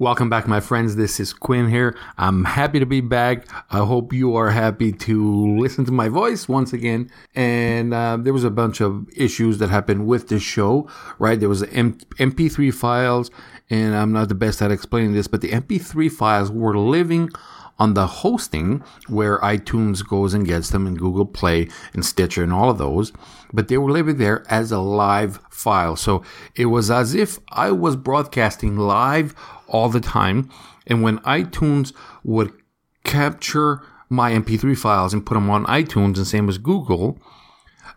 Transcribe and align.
Welcome 0.00 0.30
back, 0.30 0.46
my 0.46 0.60
friends. 0.60 0.94
This 0.94 1.18
is 1.18 1.32
Quinn 1.32 1.68
here. 1.68 1.96
I'm 2.16 2.44
happy 2.44 2.78
to 2.78 2.86
be 2.86 3.00
back. 3.00 3.48
I 3.68 3.78
hope 3.78 4.12
you 4.12 4.36
are 4.36 4.50
happy 4.50 4.92
to 4.92 5.58
listen 5.58 5.84
to 5.86 5.90
my 5.90 6.08
voice 6.08 6.46
once 6.48 6.72
again. 6.72 7.10
And 7.34 7.92
uh, 7.92 8.16
there 8.16 8.32
was 8.32 8.44
a 8.44 8.50
bunch 8.50 8.80
of 8.80 9.08
issues 9.16 9.58
that 9.58 9.70
happened 9.70 10.06
with 10.06 10.28
this 10.28 10.40
show, 10.40 10.88
right? 11.18 11.40
There 11.40 11.48
was 11.48 11.64
M- 11.64 11.98
MP3 12.16 12.72
files, 12.72 13.32
and 13.70 13.96
I'm 13.96 14.12
not 14.12 14.28
the 14.28 14.36
best 14.36 14.62
at 14.62 14.70
explaining 14.70 15.14
this, 15.14 15.26
but 15.26 15.40
the 15.40 15.50
MP3 15.50 16.12
files 16.12 16.52
were 16.52 16.78
living 16.78 17.30
on 17.80 17.94
the 17.94 18.06
hosting 18.06 18.84
where 19.08 19.38
iTunes 19.38 20.06
goes 20.06 20.32
and 20.32 20.46
gets 20.46 20.70
them 20.70 20.86
and 20.86 20.96
Google 20.96 21.26
Play 21.26 21.68
and 21.92 22.04
Stitcher 22.04 22.44
and 22.44 22.52
all 22.52 22.70
of 22.70 22.78
those, 22.78 23.12
but 23.52 23.66
they 23.66 23.78
were 23.78 23.90
living 23.90 24.18
there 24.18 24.44
as 24.48 24.70
a 24.70 24.78
live 24.78 25.40
file. 25.50 25.96
So 25.96 26.22
it 26.54 26.66
was 26.66 26.88
as 26.88 27.14
if 27.14 27.40
I 27.50 27.72
was 27.72 27.96
broadcasting 27.96 28.76
live 28.76 29.34
all 29.68 29.88
the 29.88 30.00
time. 30.00 30.50
And 30.86 31.02
when 31.02 31.18
iTunes 31.20 31.92
would 32.24 32.52
capture 33.04 33.82
my 34.08 34.32
MP3 34.32 34.76
files 34.76 35.12
and 35.12 35.24
put 35.24 35.34
them 35.34 35.50
on 35.50 35.66
iTunes 35.66 36.16
and 36.16 36.26
same 36.26 36.48
as 36.48 36.58
Google, 36.58 37.18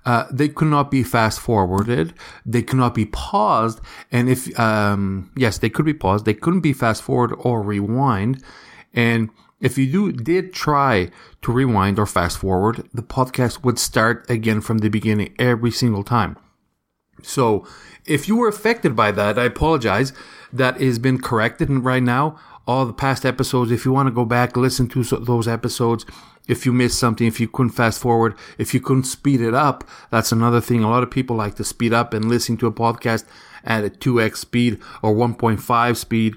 uh, 0.05 0.25
they 0.31 0.49
could 0.49 0.67
not 0.67 0.89
be 0.89 1.03
fast 1.03 1.39
forwarded. 1.39 2.13
They 2.45 2.61
could 2.61 2.79
not 2.79 2.95
be 2.95 3.05
paused. 3.05 3.79
And 4.11 4.29
if, 4.29 4.57
um, 4.59 5.31
yes, 5.35 5.57
they 5.57 5.69
could 5.69 5.85
be 5.85 5.93
paused. 5.93 6.25
They 6.25 6.33
couldn't 6.33 6.61
be 6.61 6.73
fast 6.73 7.03
forward 7.03 7.33
or 7.39 7.61
rewind. 7.61 8.43
And 8.93 9.29
if 9.59 9.77
you 9.77 9.91
do, 9.91 10.11
did 10.11 10.53
try 10.53 11.11
to 11.43 11.51
rewind 11.51 11.99
or 11.99 12.07
fast 12.07 12.39
forward, 12.39 12.89
the 12.93 13.03
podcast 13.03 13.63
would 13.63 13.77
start 13.77 14.27
again 14.29 14.59
from 14.61 14.79
the 14.79 14.89
beginning 14.89 15.35
every 15.37 15.71
single 15.71 16.03
time. 16.03 16.35
So 17.21 17.65
if 18.05 18.27
you 18.27 18.35
were 18.35 18.47
affected 18.47 18.95
by 18.95 19.11
that, 19.11 19.37
I 19.37 19.45
apologize. 19.45 20.13
That 20.53 20.81
has 20.81 20.99
been 20.99 21.21
corrected. 21.21 21.69
Right 21.69 22.03
now, 22.03 22.39
all 22.67 22.85
the 22.85 22.93
past 22.93 23.25
episodes, 23.25 23.71
if 23.71 23.85
you 23.85 23.91
want 23.91 24.07
to 24.07 24.13
go 24.13 24.25
back, 24.25 24.57
listen 24.57 24.87
to 24.89 25.03
those 25.03 25.47
episodes. 25.47 26.05
If 26.47 26.65
you 26.65 26.73
missed 26.73 26.99
something, 26.99 27.27
if 27.27 27.39
you 27.39 27.47
couldn't 27.47 27.71
fast 27.71 28.01
forward, 28.01 28.35
if 28.57 28.73
you 28.73 28.81
couldn't 28.81 29.03
speed 29.03 29.41
it 29.41 29.53
up, 29.53 29.87
that's 30.09 30.31
another 30.31 30.59
thing. 30.59 30.83
A 30.83 30.89
lot 30.89 31.03
of 31.03 31.11
people 31.11 31.35
like 31.35 31.55
to 31.55 31.63
speed 31.63 31.93
up 31.93 32.13
and 32.13 32.25
listen 32.25 32.57
to 32.57 32.67
a 32.67 32.71
podcast 32.71 33.25
at 33.63 33.85
a 33.85 33.89
2x 33.89 34.37
speed 34.37 34.79
or 35.01 35.13
1.5 35.13 35.95
speed 35.95 36.35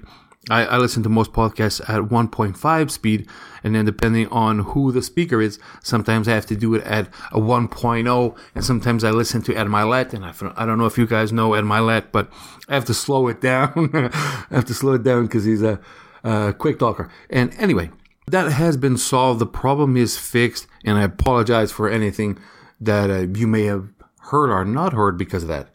I, 0.49 0.65
I, 0.65 0.77
listen 0.77 1.01
to 1.03 1.09
most 1.09 1.33
podcasts 1.33 1.81
at 1.89 2.03
1.5 2.03 2.91
speed, 2.91 3.27
and 3.63 3.73
then 3.73 3.85
depending 3.85 4.27
on 4.27 4.59
who 4.59 4.91
the 4.91 5.01
speaker 5.01 5.41
is, 5.41 5.57
sometimes 5.81 6.27
I 6.27 6.35
have 6.35 6.45
to 6.47 6.55
do 6.55 6.75
it 6.75 6.83
at 6.83 7.07
a 7.31 7.39
1.0, 7.39 8.37
and 8.53 8.63
sometimes 8.63 9.03
I 9.03 9.09
listen 9.09 9.41
to 9.43 9.55
Ed 9.55 9.67
Mylett, 9.67 10.13
and 10.13 10.23
I, 10.23 10.33
I 10.55 10.65
don't 10.65 10.77
know 10.77 10.85
if 10.85 10.97
you 10.97 11.07
guys 11.07 11.33
know 11.33 11.53
Ed 11.55 11.63
Mylett, 11.63 12.11
but 12.11 12.31
I 12.69 12.75
have 12.75 12.85
to 12.85 12.93
slow 12.93 13.27
it 13.27 13.41
down. 13.41 13.89
I 13.93 14.47
have 14.51 14.65
to 14.65 14.73
slow 14.73 14.93
it 14.93 15.03
down 15.03 15.25
because 15.25 15.45
he's 15.45 15.63
a, 15.63 15.79
a 16.23 16.53
quick 16.53 16.77
talker. 16.77 17.09
And 17.29 17.53
anyway, 17.57 17.89
that 18.27 18.51
has 18.51 18.77
been 18.77 18.97
solved. 18.97 19.39
The 19.39 19.47
problem 19.47 19.97
is 19.97 20.17
fixed, 20.17 20.67
and 20.83 20.97
I 20.97 21.03
apologize 21.03 21.71
for 21.71 21.89
anything 21.89 22.37
that 22.79 23.09
uh, 23.09 23.27
you 23.37 23.47
may 23.47 23.63
have 23.63 23.87
heard 24.19 24.51
or 24.51 24.63
not 24.65 24.93
heard 24.93 25.17
because 25.17 25.43
of 25.43 25.49
that. 25.49 25.69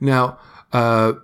Now, 0.00 0.38
uh, 0.72 1.14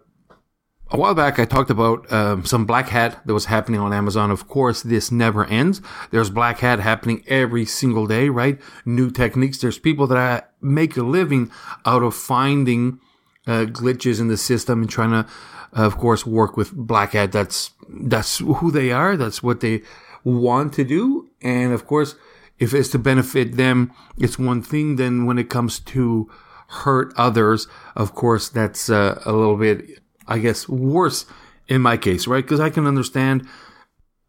a 0.93 0.98
while 0.98 1.15
back, 1.15 1.39
I 1.39 1.47
talked 1.47 1.71
about 1.71 2.12
um, 2.12 2.45
some 2.45 2.67
black 2.67 2.89
hat 2.89 3.21
that 3.25 3.33
was 3.33 3.47
happening 3.47 3.81
on 3.81 3.93
Amazon. 3.93 4.31
Of 4.31 4.47
course, 4.47 4.83
this 4.83 5.11
never 5.11 5.47
ends. 5.47 5.81
There's 6.11 6.29
black 6.29 6.59
hat 6.59 6.81
happening 6.81 7.25
every 7.27 7.65
single 7.65 8.07
day, 8.07 8.29
right? 8.29 8.61
New 8.84 9.11
techniques. 9.11 9.59
There's 9.59 9.79
people 9.79 10.07
that 10.09 10.53
make 10.61 10.97
a 10.97 11.03
living 11.03 11.51
out 11.87 12.03
of 12.03 12.15
finding 12.15 13.01
uh, 13.47 13.65
glitches 13.67 14.21
in 14.21 14.29
the 14.29 14.37
system 14.37 14.83
and 14.83 14.91
trying 14.91 15.11
to, 15.11 15.31
uh, 15.77 15.87
of 15.87 15.97
course, 15.97 16.27
work 16.27 16.57
with 16.57 16.73
black 16.73 17.12
hat. 17.12 17.33
That's 17.33 17.71
that's 17.89 18.39
who 18.39 18.71
they 18.71 18.93
are. 18.93 19.17
That's 19.17 19.43
what 19.43 19.61
they 19.61 19.83
want 20.25 20.75
to 20.75 20.84
do. 20.84 21.31
And 21.41 21.73
of 21.73 21.87
course, 21.87 22.17
if 22.59 22.75
it's 22.75 22.91
to 22.91 22.99
benefit 22.99 23.56
them, 23.56 23.93
it's 24.19 24.39
one 24.39 24.62
thing. 24.62 24.97
Then 24.97 25.25
when 25.25 25.39
it 25.39 25.49
comes 25.49 25.81
to 25.81 26.31
hurt 26.69 27.12
others, 27.16 27.66
of 27.97 28.15
course, 28.15 28.49
that's 28.49 28.89
uh, 28.91 29.21
a 29.25 29.33
little 29.33 29.56
bit 29.56 30.02
I 30.27 30.38
guess, 30.38 30.69
worse 30.69 31.27
in 31.69 31.83
my 31.83 31.97
case, 31.97 32.27
right? 32.27 32.44
Because 32.44 32.60
I 32.60 32.71
can 32.71 32.87
understand 32.87 33.47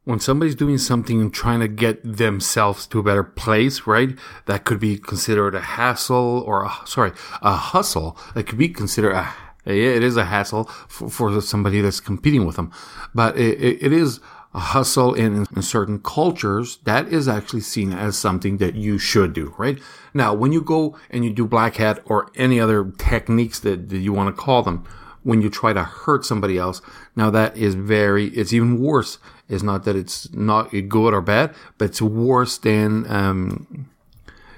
when 0.06 0.20
somebody's 0.20 0.56
doing 0.56 0.78
something 0.78 1.22
and 1.22 1.34
trying 1.34 1.62
to 1.62 1.68
get 1.68 2.02
themselves 2.04 2.86
to 2.88 3.00
a 3.00 3.04
better 3.04 3.24
place, 3.24 3.88
right? 3.88 4.18
That 4.46 4.66
could 4.66 4.80
be 4.80 4.98
considered 4.98 5.56
a 5.56 5.62
hassle 5.62 6.44
or 6.46 6.66
a, 6.66 6.74
sorry, 6.86 7.12
a 7.42 7.56
hustle. 7.56 8.18
That 8.36 8.46
could 8.46 8.58
be 8.58 8.70
considered 8.70 9.14
a, 9.14 9.34
it 9.66 10.04
is 10.04 10.18
a 10.18 10.26
hassle 10.26 10.66
for, 10.66 11.10
for 11.10 11.42
somebody 11.42 11.80
that's 11.82 12.02
competing 12.02 12.46
with 12.46 12.58
them, 12.58 12.72
but 13.16 13.38
it, 13.38 13.62
it, 13.62 13.84
it 13.84 13.94
is 13.94 14.20
a 14.54 14.60
hustle 14.60 15.14
in, 15.14 15.48
in 15.56 15.62
certain 15.62 16.00
cultures 16.00 16.78
that 16.84 17.08
is 17.08 17.28
actually 17.28 17.62
seen 17.62 17.92
as 17.92 18.18
something 18.18 18.58
that 18.58 18.76
you 18.76 19.00
should 19.00 19.34
do, 19.34 19.56
right? 19.58 19.80
Now, 20.14 20.34
when 20.34 20.52
you 20.52 20.62
go 20.62 20.98
and 21.10 21.26
you 21.26 21.34
do 21.34 21.48
black 21.48 21.78
hat 21.78 22.02
or 22.06 22.30
any 22.36 22.60
other 22.60 22.92
techniques 22.98 23.60
that, 23.62 23.90
that 23.90 23.98
you 23.98 24.14
want 24.14 24.36
to 24.36 24.40
call 24.40 24.62
them, 24.62 24.86
when 25.24 25.42
you 25.42 25.50
try 25.50 25.74
to 25.74 25.84
hurt 25.84 26.26
somebody 26.26 26.58
else. 26.58 26.82
Now 27.16 27.30
that 27.32 27.58
is 27.58 27.76
very, 27.76 28.28
it's 28.28 28.54
even 28.54 28.80
worse. 28.82 29.18
It's 29.50 29.64
not 29.64 29.84
that 29.86 29.96
it's 29.96 30.32
not 30.34 30.72
good 30.72 31.14
or 31.14 31.22
bad, 31.22 31.54
but 31.78 31.86
it's 31.86 32.02
worse 32.02 32.58
than, 32.58 33.10
um, 33.12 33.90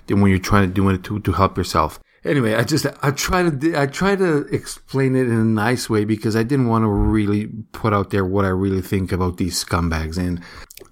than 0.07 0.21
when 0.21 0.31
you're 0.31 0.39
trying 0.39 0.67
to 0.67 0.73
do 0.73 0.89
it 0.89 1.03
to, 1.03 1.19
to 1.19 1.31
help 1.31 1.57
yourself. 1.57 1.99
Anyway, 2.23 2.55
I 2.55 2.63
just, 2.63 2.87
I 3.03 3.11
try 3.11 3.47
to, 3.47 3.79
I 3.79 3.85
try 3.85 4.15
to 4.15 4.47
explain 4.47 5.15
it 5.15 5.27
in 5.27 5.33
a 5.33 5.43
nice 5.43 5.91
way 5.91 6.05
because 6.05 6.35
I 6.35 6.41
didn't 6.41 6.67
want 6.67 6.83
to 6.83 6.89
really 6.89 7.47
put 7.71 7.93
out 7.93 8.09
there 8.09 8.25
what 8.25 8.45
I 8.45 8.49
really 8.49 8.81
think 8.81 9.11
about 9.11 9.37
these 9.37 9.63
scumbags. 9.63 10.17
And 10.17 10.41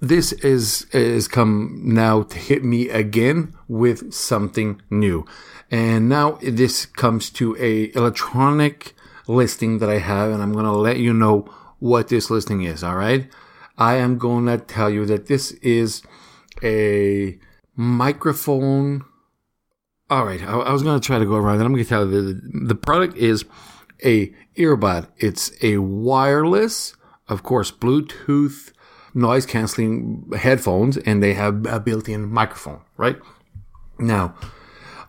this 0.00 0.30
is, 0.32 0.86
is 0.92 1.26
come 1.26 1.80
now 1.82 2.22
to 2.22 2.38
hit 2.38 2.62
me 2.62 2.88
again 2.88 3.52
with 3.66 4.12
something 4.14 4.80
new. 4.90 5.26
And 5.72 6.08
now 6.08 6.38
this 6.40 6.86
comes 6.86 7.30
to 7.30 7.56
a 7.58 7.92
electronic 7.96 8.94
listing 9.26 9.78
that 9.78 9.88
I 9.88 9.98
have, 9.98 10.30
and 10.30 10.42
I'm 10.42 10.52
going 10.52 10.64
to 10.64 10.72
let 10.72 10.98
you 10.98 11.12
know 11.12 11.48
what 11.78 12.08
this 12.08 12.30
listing 12.30 12.62
is. 12.62 12.82
All 12.82 12.96
right. 12.96 13.28
I 13.76 13.96
am 13.96 14.18
going 14.18 14.46
to 14.46 14.58
tell 14.58 14.88
you 14.88 15.04
that 15.06 15.26
this 15.26 15.52
is 15.52 16.02
a 16.62 17.38
microphone. 17.76 19.04
All 20.08 20.24
right. 20.24 20.42
I, 20.42 20.52
I 20.52 20.72
was 20.72 20.82
going 20.82 21.00
to 21.00 21.04
try 21.04 21.18
to 21.18 21.26
go 21.26 21.34
around 21.34 21.56
and 21.56 21.64
I'm 21.64 21.72
going 21.72 21.84
to 21.84 21.88
tell 21.88 22.06
you 22.06 22.34
the, 22.34 22.40
the 22.66 22.74
product 22.74 23.16
is 23.16 23.44
a 24.04 24.32
earbud. 24.56 25.08
It's 25.18 25.52
a 25.62 25.78
wireless, 25.78 26.94
of 27.28 27.42
course, 27.42 27.70
Bluetooth 27.72 28.72
noise 29.14 29.46
canceling 29.46 30.30
headphones 30.36 30.96
and 30.98 31.22
they 31.22 31.34
have 31.34 31.66
a 31.66 31.80
built-in 31.80 32.28
microphone, 32.28 32.80
right? 32.96 33.16
Now, 33.98 34.34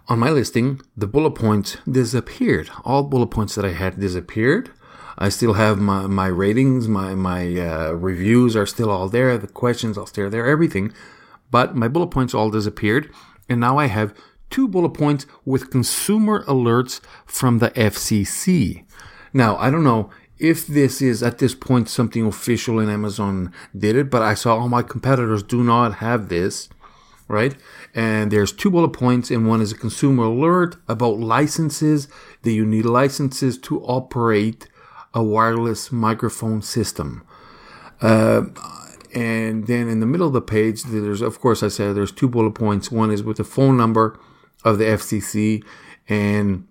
on 0.07 0.19
my 0.19 0.29
listing, 0.29 0.81
the 0.95 1.07
bullet 1.07 1.31
points 1.31 1.77
disappeared. 1.89 2.69
All 2.83 3.03
bullet 3.03 3.27
points 3.27 3.55
that 3.55 3.65
I 3.65 3.71
had 3.71 3.99
disappeared. 3.99 4.71
I 5.17 5.29
still 5.29 5.53
have 5.53 5.79
my, 5.79 6.07
my 6.07 6.27
ratings, 6.27 6.87
my, 6.87 7.15
my 7.15 7.59
uh, 7.59 7.91
reviews 7.91 8.55
are 8.55 8.65
still 8.65 8.91
all 8.91 9.07
there, 9.07 9.37
the 9.37 9.47
questions 9.47 9.97
are 9.97 10.07
still 10.07 10.29
there, 10.29 10.45
everything. 10.45 10.91
But 11.49 11.75
my 11.75 11.87
bullet 11.87 12.07
points 12.07 12.33
all 12.33 12.49
disappeared. 12.49 13.11
And 13.47 13.59
now 13.59 13.77
I 13.77 13.85
have 13.87 14.13
two 14.49 14.67
bullet 14.67 14.89
points 14.89 15.25
with 15.45 15.71
consumer 15.71 16.43
alerts 16.45 16.99
from 17.25 17.59
the 17.59 17.71
FCC. 17.71 18.85
Now, 19.33 19.55
I 19.57 19.69
don't 19.69 19.83
know 19.83 20.09
if 20.37 20.67
this 20.67 21.01
is 21.01 21.23
at 21.23 21.37
this 21.37 21.55
point 21.55 21.87
something 21.87 22.25
official 22.25 22.79
and 22.79 22.91
Amazon 22.91 23.53
did 23.77 23.95
it, 23.95 24.09
but 24.09 24.21
I 24.21 24.33
saw 24.33 24.57
all 24.57 24.69
my 24.69 24.81
competitors 24.81 25.43
do 25.43 25.63
not 25.63 25.95
have 25.95 26.29
this 26.29 26.69
right? 27.27 27.55
And 27.93 28.31
there's 28.31 28.51
two 28.51 28.69
bullet 28.69 28.89
points, 28.89 29.31
and 29.31 29.47
one 29.47 29.61
is 29.61 29.71
a 29.71 29.77
consumer 29.77 30.25
alert 30.25 30.77
about 30.87 31.19
licenses 31.19 32.07
that 32.43 32.51
you 32.51 32.65
need 32.65 32.85
licenses 32.85 33.57
to 33.59 33.81
operate 33.83 34.67
a 35.13 35.23
wireless 35.23 35.91
microphone 35.91 36.61
system. 36.61 37.25
Uh, 38.01 38.43
and 39.13 39.67
then 39.67 39.87
in 39.87 40.01
the 40.01 40.05
middle 40.05 40.27
of 40.27 40.33
the 40.33 40.41
page, 40.41 40.83
there's, 40.83 41.21
of 41.21 41.39
course, 41.39 41.63
I 41.63 41.69
said 41.69 41.95
there's 41.95 42.11
two 42.11 42.27
bullet 42.27 42.51
points. 42.51 42.91
One 42.91 43.11
is 43.11 43.23
with 43.23 43.37
the 43.37 43.45
phone 43.45 43.77
number 43.77 44.19
of 44.63 44.77
the 44.77 44.85
FCC 44.85 45.63
and 46.09 46.67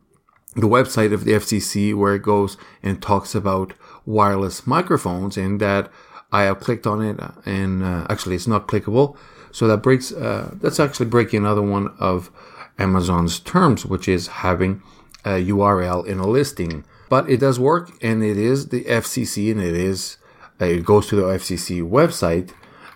the 0.55 0.69
website 0.69 1.13
of 1.13 1.25
the 1.25 1.33
FCC, 1.33 1.95
where 1.97 2.15
it 2.15 2.23
goes 2.23 2.57
and 2.83 3.03
talks 3.03 3.35
about 3.35 3.73
wireless 4.05 4.67
microphones, 4.67 5.37
and 5.37 5.59
that 5.61 5.91
I 6.35 6.43
have 6.43 6.59
clicked 6.61 6.87
on 6.87 6.99
it, 7.03 7.17
and 7.47 7.83
uh, 7.83 8.07
actually, 8.11 8.35
it's 8.37 8.47
not 8.47 8.69
clickable 8.69 9.17
so 9.55 9.69
that 9.69 9.79
breaks, 9.79 10.11
uh, 10.11 10.51
that's 10.61 10.81
actually 10.81 11.07
breaking 11.07 11.39
another 11.39 11.63
one 11.63 11.95
of 12.01 12.29
Amazon's 12.77 13.39
terms, 13.39 13.87
which 13.87 14.09
is 14.09 14.27
having 14.27 14.83
a 15.25 15.41
URL 15.47 16.05
in 16.05 16.19
a 16.19 16.27
listing. 16.27 16.85
But 17.09 17.31
it 17.31 17.39
does 17.39 17.61
work 17.61 17.93
and 18.03 18.25
it 18.25 18.37
is 18.37 18.71
the 18.71 18.83
FCC 18.83 19.53
and 19.53 19.63
it 19.63 19.77
is, 19.77 20.17
uh, 20.61 20.65
it 20.65 20.85
goes 20.85 21.07
to 21.07 21.15
the 21.15 21.23
FCC 21.23 21.89
website. 21.89 22.51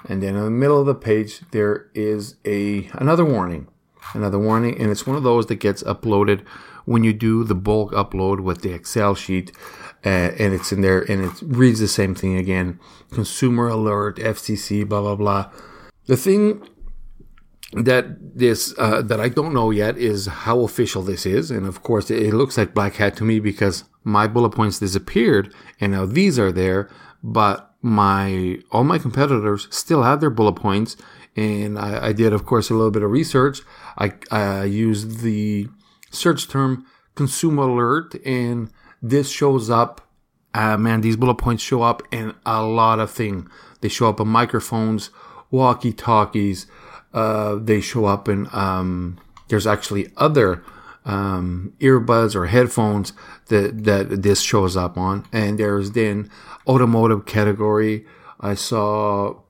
And 0.08 0.20
then 0.20 0.34
in 0.34 0.42
the 0.42 0.50
middle 0.50 0.80
of 0.80 0.86
the 0.86 0.96
page, 0.96 1.42
there 1.52 1.86
is 1.94 2.34
a, 2.44 2.90
another 2.94 3.24
warning, 3.24 3.68
another 4.12 4.40
warning. 4.40 4.80
And 4.80 4.90
it's 4.90 5.06
one 5.06 5.16
of 5.16 5.22
those 5.22 5.46
that 5.46 5.60
gets 5.60 5.84
uploaded 5.84 6.44
when 6.88 7.04
you 7.04 7.12
do 7.12 7.44
the 7.44 7.54
bulk 7.54 7.92
upload 7.92 8.40
with 8.40 8.62
the 8.62 8.72
Excel 8.72 9.14
sheet 9.14 9.52
uh, 10.04 10.30
and 10.42 10.54
it's 10.54 10.72
in 10.72 10.80
there 10.80 11.00
and 11.10 11.24
it 11.24 11.32
reads 11.42 11.80
the 11.80 11.88
same 11.88 12.14
thing 12.14 12.36
again. 12.36 12.80
Consumer 13.10 13.68
alert 13.68 14.16
fcc 14.16 14.88
blah 14.88 15.02
blah 15.02 15.16
blah. 15.16 15.50
The 16.06 16.16
thing 16.16 16.66
that 17.74 18.04
this 18.38 18.74
uh, 18.78 19.02
that 19.02 19.20
i 19.20 19.28
don't 19.28 19.52
know 19.52 19.70
yet 19.70 19.98
is 19.98 20.24
how 20.24 20.60
official 20.60 21.02
this 21.02 21.26
is 21.26 21.50
and 21.50 21.66
of 21.66 21.82
course 21.82 22.10
it 22.10 22.32
looks 22.32 22.56
like 22.56 22.72
black 22.72 22.94
hat 22.94 23.14
to 23.14 23.24
me 23.24 23.38
because 23.38 23.84
my 24.04 24.26
bullet 24.26 24.52
points 24.52 24.78
disappeared 24.78 25.52
and 25.78 25.92
now 25.92 26.06
these 26.06 26.38
are 26.38 26.50
there 26.50 26.88
but 27.22 27.74
my 27.82 28.58
all 28.70 28.84
my 28.84 28.96
competitors 28.96 29.68
still 29.70 30.02
have 30.02 30.18
their 30.20 30.30
bullet 30.30 30.54
points 30.54 30.96
and 31.38 31.78
I, 31.78 32.08
I 32.08 32.12
did 32.12 32.32
of 32.32 32.44
course 32.44 32.70
a 32.70 32.74
little 32.74 32.90
bit 32.90 33.02
of 33.02 33.10
research. 33.10 33.60
I, 33.96 34.12
I 34.30 34.64
used 34.64 35.20
the 35.20 35.68
search 36.10 36.48
term 36.48 36.86
consumer 37.14 37.64
alert 37.64 38.14
and 38.24 38.70
this 39.02 39.30
shows 39.30 39.70
up 39.70 40.00
uh, 40.54 40.76
man 40.76 41.00
these 41.00 41.16
bullet 41.16 41.36
points 41.36 41.62
show 41.62 41.82
up 41.82 42.02
in 42.10 42.34
a 42.46 42.62
lot 42.62 42.98
of 42.98 43.10
things 43.10 43.48
they 43.80 43.88
show 43.88 44.08
up 44.08 44.20
in 44.20 44.28
microphones 44.28 45.10
walkie 45.50 45.92
talkies 45.92 46.66
uh, 47.14 47.56
they 47.56 47.80
show 47.80 48.04
up 48.04 48.28
in 48.28 48.48
um, 48.52 49.18
there's 49.48 49.66
actually 49.66 50.12
other 50.16 50.62
um, 51.04 51.72
earbuds 51.80 52.34
or 52.34 52.46
headphones 52.46 53.12
that 53.46 53.84
that 53.84 54.22
this 54.22 54.40
shows 54.40 54.76
up 54.76 54.96
on. 54.96 55.24
And 55.32 55.58
there's 55.58 55.92
then 55.92 56.30
automotive 56.66 57.26
category. 57.26 58.06
I 58.40 58.54
saw 58.54 59.40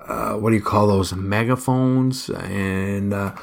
uh, 0.00 0.34
what 0.34 0.50
do 0.50 0.56
you 0.56 0.62
call 0.62 0.88
those 0.88 1.12
megaphones? 1.14 2.28
And 2.28 3.14
uh, 3.14 3.34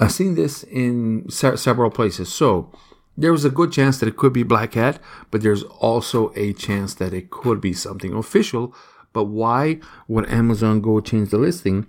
i've 0.00 0.12
seen 0.12 0.34
this 0.34 0.62
in 0.64 1.28
se- 1.28 1.56
several 1.56 1.90
places 1.90 2.32
so 2.32 2.72
there 3.16 3.32
was 3.32 3.44
a 3.44 3.50
good 3.50 3.72
chance 3.72 3.98
that 3.98 4.08
it 4.08 4.16
could 4.16 4.32
be 4.32 4.42
Black 4.42 4.74
Hat, 4.74 4.98
but 5.30 5.42
there's 5.42 5.62
also 5.64 6.32
a 6.36 6.54
chance 6.54 6.94
that 6.94 7.12
it 7.12 7.28
could 7.30 7.60
be 7.60 7.74
something 7.74 8.14
official. 8.14 8.74
But 9.12 9.24
why 9.24 9.80
would 10.08 10.30
Amazon 10.30 10.80
go 10.80 11.00
change 11.00 11.28
the 11.30 11.38
listing 11.38 11.86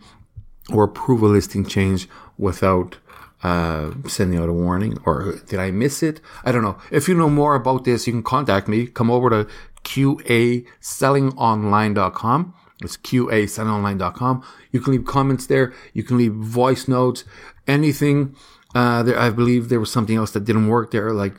or 0.74 0.84
approve 0.84 1.22
a 1.22 1.28
listing 1.28 1.66
change 1.66 2.10
without 2.38 2.98
uh, 3.44 3.92
sending 4.08 4.40
out 4.40 4.50
a 4.50 4.54
warning? 4.54 4.98
Or 5.06 5.36
did 5.48 5.60
I 5.60 5.70
miss 5.72 6.04
it? 6.04 6.20
I 6.44 6.52
don't 6.52 6.64
know. 6.64 6.78
If 6.92 7.08
you 7.08 7.16
know 7.16 7.30
more 7.30 7.56
about 7.56 7.86
this, 7.86 8.06
you 8.08 8.14
can 8.14 8.24
contact 8.24 8.68
me. 8.68 8.88
Come 8.88 9.10
over 9.10 9.30
to 9.30 9.48
QASellingOnline.com. 9.84 12.54
It's 12.84 12.98
QASellingOnline.com. 12.98 14.44
You 14.72 14.80
can 14.80 14.94
leave 14.94 15.06
comments 15.06 15.48
there. 15.48 15.74
You 15.94 16.04
can 16.04 16.18
leave 16.18 16.34
voice 16.34 16.88
notes, 16.88 17.24
anything 17.68 18.36
uh, 18.74 19.04
there, 19.04 19.20
I 19.20 19.30
believe 19.30 19.70
there 19.70 19.80
was 19.80 19.92
something 19.92 20.16
else 20.16 20.32
that 20.32 20.46
didn't 20.46 20.68
work 20.68 20.92
there, 20.92 21.12
like 21.14 21.36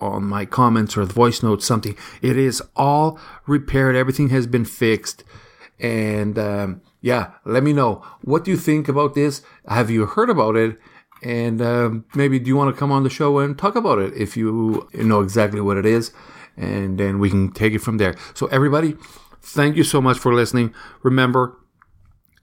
on 0.00 0.24
my 0.24 0.44
comments 0.44 0.96
or 0.96 1.04
the 1.06 1.14
voice 1.14 1.42
notes, 1.42 1.64
something. 1.64 1.96
It 2.20 2.36
is 2.36 2.62
all 2.76 3.18
repaired. 3.46 3.96
Everything 3.96 4.28
has 4.30 4.46
been 4.46 4.64
fixed. 4.64 5.24
And, 5.80 6.38
um, 6.38 6.82
yeah, 7.00 7.32
let 7.44 7.62
me 7.62 7.72
know. 7.72 8.04
What 8.22 8.44
do 8.44 8.50
you 8.50 8.56
think 8.56 8.88
about 8.88 9.14
this? 9.14 9.42
Have 9.66 9.90
you 9.90 10.06
heard 10.06 10.30
about 10.30 10.56
it? 10.56 10.78
And, 11.22 11.62
um, 11.62 12.04
maybe 12.14 12.38
do 12.38 12.48
you 12.48 12.56
want 12.56 12.74
to 12.74 12.78
come 12.78 12.92
on 12.92 13.02
the 13.02 13.10
show 13.10 13.38
and 13.38 13.58
talk 13.58 13.76
about 13.76 13.98
it 13.98 14.14
if 14.14 14.36
you 14.36 14.88
know 14.92 15.20
exactly 15.20 15.60
what 15.60 15.78
it 15.78 15.86
is? 15.86 16.12
And 16.56 16.98
then 16.98 17.18
we 17.18 17.30
can 17.30 17.50
take 17.50 17.72
it 17.72 17.80
from 17.80 17.96
there. 17.96 18.14
So 18.34 18.46
everybody, 18.46 18.96
thank 19.44 19.76
you 19.76 19.84
so 19.84 20.00
much 20.00 20.18
for 20.18 20.34
listening. 20.34 20.74
Remember, 21.02 21.56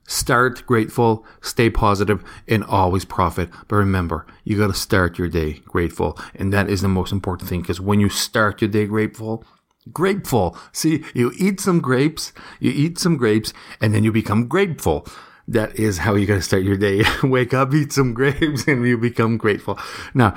Start 0.06 0.66
grateful, 0.66 1.24
stay 1.40 1.70
positive, 1.70 2.24
and 2.48 2.64
always 2.64 3.04
profit. 3.04 3.48
But 3.68 3.76
remember, 3.76 4.26
you 4.44 4.58
got 4.58 4.66
to 4.66 4.74
start 4.74 5.16
your 5.16 5.28
day 5.28 5.62
grateful. 5.64 6.18
And 6.34 6.52
that 6.52 6.68
is 6.68 6.82
the 6.82 6.88
most 6.88 7.12
important 7.12 7.48
thing 7.48 7.60
because 7.60 7.80
when 7.80 8.00
you 8.00 8.08
start 8.08 8.60
your 8.60 8.70
day 8.70 8.86
grateful, 8.86 9.44
grateful. 9.92 10.56
See, 10.72 11.04
you 11.14 11.32
eat 11.38 11.60
some 11.60 11.80
grapes, 11.80 12.32
you 12.58 12.72
eat 12.72 12.98
some 12.98 13.16
grapes, 13.16 13.52
and 13.80 13.94
then 13.94 14.04
you 14.04 14.12
become 14.12 14.48
grateful. 14.48 15.06
That 15.48 15.78
is 15.78 15.98
how 15.98 16.14
you 16.14 16.26
got 16.26 16.36
to 16.36 16.42
start 16.42 16.62
your 16.62 16.76
day. 16.76 17.04
Wake 17.22 17.54
up, 17.54 17.72
eat 17.72 17.92
some 17.92 18.12
grapes, 18.12 18.66
and 18.66 18.86
you 18.86 18.98
become 18.98 19.36
grateful. 19.36 19.78
Now, 20.14 20.34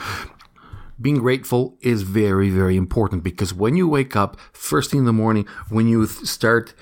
being 1.00 1.20
grateful 1.20 1.78
is 1.82 2.04
very, 2.04 2.50
very 2.50 2.78
important 2.78 3.24
because 3.24 3.54
when 3.54 3.76
you 3.76 3.88
wake 3.88 4.16
up 4.16 4.40
first 4.54 4.92
thing 4.92 5.00
in 5.00 5.06
the 5.06 5.14
morning, 5.14 5.46
when 5.70 5.88
you 5.88 6.06
start 6.06 6.74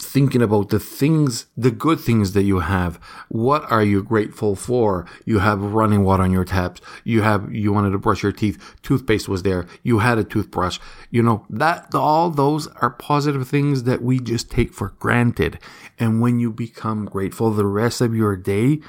thinking 0.00 0.40
about 0.40 0.68
the 0.68 0.78
things, 0.78 1.46
the 1.56 1.72
good 1.72 1.98
things 1.98 2.32
that 2.32 2.44
you 2.44 2.60
have. 2.60 2.96
What 3.28 3.70
are 3.70 3.82
you 3.82 4.02
grateful 4.02 4.54
for? 4.54 5.06
You 5.24 5.40
have 5.40 5.60
running 5.60 6.04
water 6.04 6.22
on 6.22 6.30
your 6.30 6.44
taps. 6.44 6.80
You 7.02 7.22
have, 7.22 7.52
you 7.52 7.72
wanted 7.72 7.90
to 7.90 7.98
brush 7.98 8.22
your 8.22 8.32
teeth. 8.32 8.76
Toothpaste 8.82 9.28
was 9.28 9.42
there. 9.42 9.66
You 9.82 9.98
had 9.98 10.18
a 10.18 10.24
toothbrush. 10.24 10.78
You 11.10 11.22
know, 11.22 11.44
that, 11.50 11.94
all 11.94 12.30
those 12.30 12.68
are 12.76 12.90
positive 12.90 13.48
things 13.48 13.82
that 13.84 14.00
we 14.00 14.20
just 14.20 14.50
take 14.50 14.72
for 14.72 14.90
granted. 15.00 15.58
And 15.98 16.20
when 16.20 16.38
you 16.38 16.52
become 16.52 17.06
grateful 17.06 17.50
the 17.50 17.66
rest 17.66 18.00
of 18.00 18.14
your 18.14 18.36
day, 18.36 18.80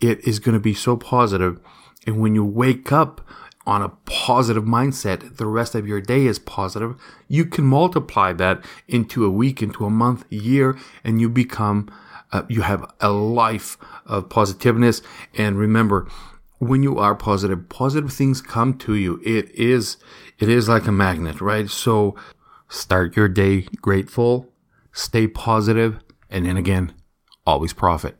it 0.00 0.26
is 0.26 0.38
going 0.38 0.54
to 0.54 0.60
be 0.60 0.74
so 0.74 0.96
positive. 0.96 1.58
And 2.06 2.20
when 2.20 2.34
you 2.34 2.44
wake 2.44 2.92
up, 2.92 3.26
on 3.70 3.82
a 3.82 3.88
positive 4.04 4.64
mindset, 4.64 5.36
the 5.36 5.46
rest 5.46 5.76
of 5.76 5.86
your 5.86 6.00
day 6.00 6.26
is 6.26 6.40
positive, 6.40 6.96
you 7.28 7.44
can 7.44 7.64
multiply 7.64 8.32
that 8.32 8.64
into 8.88 9.24
a 9.24 9.30
week, 9.30 9.62
into 9.62 9.84
a 9.84 9.90
month, 9.90 10.24
year, 10.28 10.76
and 11.04 11.20
you 11.20 11.28
become, 11.28 11.88
uh, 12.32 12.42
you 12.48 12.62
have 12.62 12.84
a 13.00 13.12
life 13.12 13.78
of 14.06 14.28
positiveness. 14.28 15.02
And 15.38 15.56
remember, 15.56 16.08
when 16.58 16.82
you 16.82 16.98
are 16.98 17.14
positive, 17.14 17.68
positive 17.68 18.12
things 18.12 18.42
come 18.42 18.76
to 18.78 18.96
you. 18.96 19.20
It 19.24 19.48
is, 19.54 19.98
it 20.40 20.48
is 20.48 20.68
like 20.68 20.88
a 20.88 20.92
magnet, 20.92 21.40
right? 21.40 21.70
So 21.70 22.16
start 22.68 23.14
your 23.14 23.28
day 23.28 23.68
grateful, 23.80 24.52
stay 24.90 25.28
positive, 25.28 26.00
and 26.28 26.44
then 26.44 26.56
again, 26.56 26.92
always 27.46 27.72
profit. 27.72 28.16